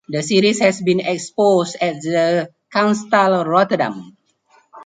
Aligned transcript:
The 0.09 0.23
series 0.23 0.57
has 0.61 0.81
been 0.81 0.99
exposed 0.99 1.75
at 1.79 2.01
the 2.01 2.49
Kunsthal 2.73 3.45
Rotterdam. 3.45 4.17